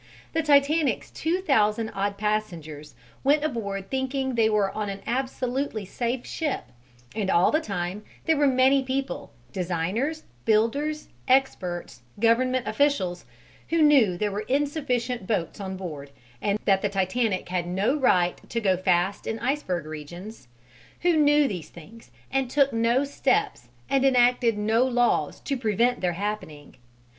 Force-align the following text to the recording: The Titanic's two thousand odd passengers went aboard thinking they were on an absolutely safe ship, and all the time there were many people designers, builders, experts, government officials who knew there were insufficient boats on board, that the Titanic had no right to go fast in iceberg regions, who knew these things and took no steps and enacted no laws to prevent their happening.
The 0.33 0.41
Titanic's 0.41 1.11
two 1.11 1.41
thousand 1.41 1.89
odd 1.91 2.17
passengers 2.17 2.95
went 3.23 3.43
aboard 3.43 3.91
thinking 3.91 4.33
they 4.33 4.49
were 4.49 4.71
on 4.71 4.89
an 4.89 5.01
absolutely 5.05 5.85
safe 5.85 6.25
ship, 6.25 6.63
and 7.15 7.29
all 7.29 7.51
the 7.51 7.61
time 7.61 8.03
there 8.25 8.35
were 8.35 8.47
many 8.47 8.81
people 8.81 9.31
designers, 9.53 10.23
builders, 10.43 11.09
experts, 11.27 12.01
government 12.19 12.67
officials 12.67 13.25
who 13.69 13.83
knew 13.83 14.17
there 14.17 14.31
were 14.31 14.39
insufficient 14.47 15.27
boats 15.27 15.59
on 15.59 15.77
board, 15.77 16.09
that 16.65 16.81
the 16.81 16.89
Titanic 16.89 17.49
had 17.49 17.67
no 17.67 17.95
right 17.95 18.41
to 18.49 18.59
go 18.59 18.77
fast 18.77 19.27
in 19.27 19.37
iceberg 19.37 19.85
regions, 19.85 20.47
who 21.01 21.15
knew 21.15 21.47
these 21.47 21.69
things 21.69 22.09
and 22.31 22.49
took 22.49 22.73
no 22.73 23.03
steps 23.03 23.69
and 23.87 24.03
enacted 24.03 24.57
no 24.57 24.83
laws 24.83 25.39
to 25.41 25.55
prevent 25.55 26.01
their 26.01 26.13
happening. 26.13 26.77